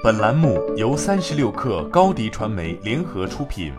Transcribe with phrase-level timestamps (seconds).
[0.00, 3.72] 本栏目由三十六氪高低传媒联合出品。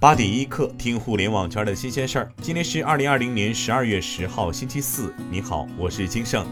[0.00, 2.32] 八点一刻，听互联网圈的新鲜事儿。
[2.40, 5.12] 今天是二零二零年十二月十号，星期四。
[5.30, 6.46] 你好，我是金盛。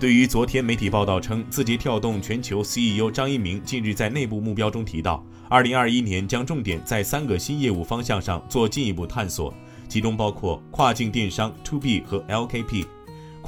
[0.00, 9.52] 对于昨天媒体报道称，字节跳动全球 CEO 张一鸣近日在内部目标中提到，二零二一年将重点在三个新业务方向上做进一步探索，
[9.90, 12.86] 其中包括跨境电商 To B 和 LKP。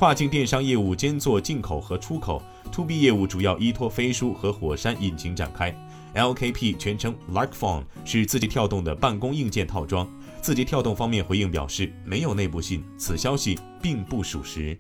[0.02, 5.72] 跨境电商业务兼做进口和出口，To B 业务主要依托飞书和火山引擎展开。
[6.16, 10.08] LKP 全称 Like Phone，是字节跳动的办公硬件套装。
[10.40, 14.76] 字节跳动方面回应表示，没有内部信，此消息并不属实。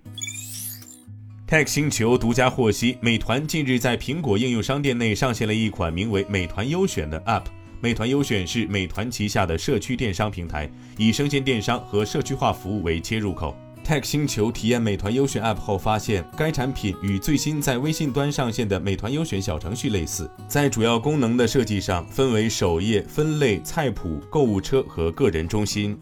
[1.46, 7.44] Tech 星球独家获悉，美团近日在苹果应用商店内上线了一款名为“美团优选”的 App。
[7.80, 13.56] 美团优选是美团旗下的社区电商平台，以生鲜电商和社区化服务为切入口。
[13.84, 25.98] Tech 星球体验美团优选 App 后发现，该产品与最新在微信端上线的美团优选小程序类似，在主要功能的设计上分为首页、分类、菜谱、购物车和个人中心。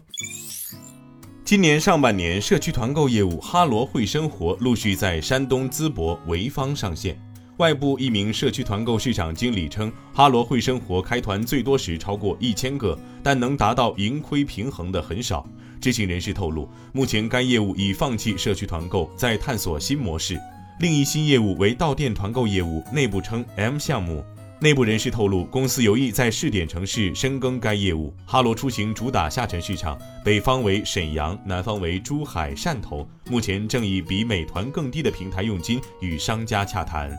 [1.43, 7.19] 今年上半年，社区团购业务哈罗会生活陆续在山东淄博、潍坊上线。
[7.57, 15.45] 外部一名社区团购市场经理称，哈罗会生活开团最多时超过一千个，但能达到盈亏平衡的很少。
[15.79, 20.39] 知情人士透露，目前该业务已放弃社区团购，在探索新模式。
[20.79, 24.23] 另一新业务为到店团购业务，内部称 M 项目。
[24.63, 28.13] 内部人士透露，公司有意在试点城市深耕该业务。
[28.27, 33.09] 哈罗出行主打下沉市场，北方为沈阳，南方为珠海、汕头。
[33.27, 37.11] 目前正以比美团更低的平台佣金与商家洽谈。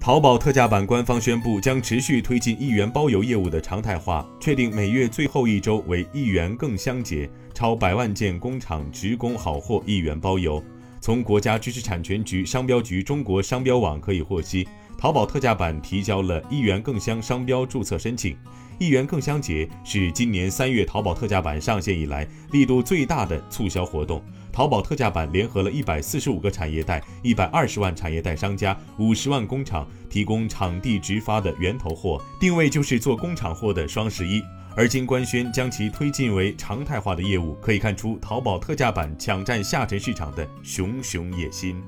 [0.00, 10.62] 淘宝特价版官方宣布，将持续推进一元包邮业务的常态化，确定每月最后一周为一元更香节，超百万件工厂直供好货一元包邮。
[11.00, 14.66] 从国家知识产权局商标局中国商标网可以获悉，
[14.98, 18.36] 淘宝特价版提交了一元更香商标注册申请。
[18.78, 24.20] 一元更香节是今年三月淘宝特价版上线以来力度最大的促销活动。
[24.52, 34.42] 淘宝特价版联合了一百四十五个产业带、一百二十万产业带商家、五十万工厂，提供场地直发的源头货，定位就是做工厂货的双十一。
[34.76, 41.80] 而今官宣将其推进为常态化的业务，可以看出淘宝特价版抢占下沉市场的熊熊野心。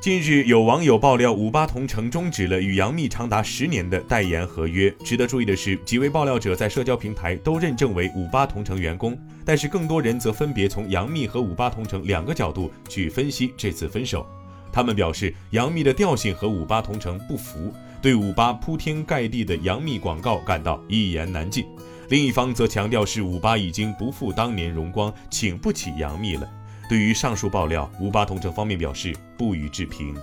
[0.00, 4.88] 近日，有网友爆料，五八同城终止了与杨幂长达十年的代言合约。
[5.04, 14.24] 值得注意的是，几位爆料者在社交平台都认证为五八同城员工，但是更多人则分别从杨幂和五八同城两个角度去分析这次分手。
[14.72, 21.64] 他们表示，杨幂的调性和五八同城不符，对五八铺天盖地的杨幂广告感到一言难尽；
[22.08, 26.48] 另一方则强调是五八已经不复当年荣光，请不起杨幂了。
[26.88, 30.16] 对于上述爆料，五八同城方面表示不予置评。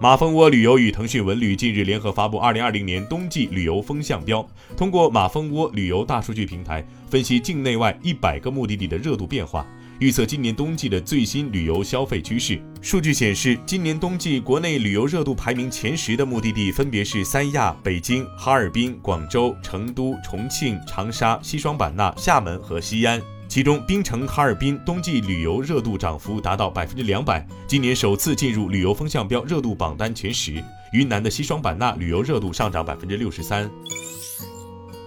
[0.00, 4.46] 马蜂窝旅游与腾讯文旅近日联合发布二零二零年冬季旅游风向标，
[4.76, 9.66] 通过马蜂窝旅游大数据平台分析境内外一百个目的地的热度变化，
[10.00, 12.60] 预测今年冬季的最新旅游消费趋势。
[12.82, 23.22] 数据显示，今年冬季国内旅游热度排名前十的目的地分别是三亚、北京、哈尔滨、广州、成都、重庆、长沙、西双版纳、厦门和西安。
[23.54, 30.54] 其中，冰城、哈尔滨冬季旅游热度涨幅达到百分之两百，今年首次进入旅游风向标热度榜单前十。
[30.90, 33.70] 云南的西双版纳旅游热度上涨百分之六十三。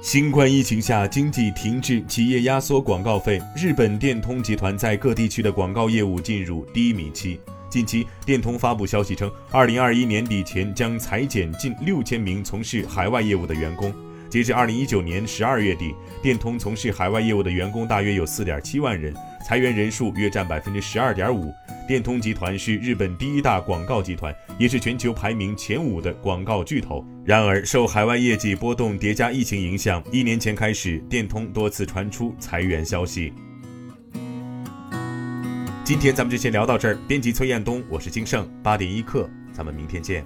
[0.01, 7.41] 新冠疫情下，经济停滞，企业压缩广告费，日本电通集团在各地区的广告业务进入低迷期。
[7.69, 13.93] 近期，电通发布消息称，二零二一年底前将裁减近六千名从事海外业务的员工。
[14.29, 19.13] 截至二零一九年十二月底，电通从事海外业务的员工大约有四点七万人，
[19.45, 21.53] 裁员人数约占百分之十二点五。
[21.87, 27.05] 电通集团是日本第一大广告集团，也是全球排名前五的广告巨头。
[27.23, 33.31] 然而，受海外业绩波动叠加疫情影响，一年前开始，电通多次传出裁员消息。
[35.85, 36.97] 今天咱们就先聊到这儿。
[37.07, 40.25] 编辑崔彦东，我是金盛，八点一刻，咱们明天见。